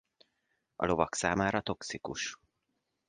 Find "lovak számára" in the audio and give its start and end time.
0.85-1.61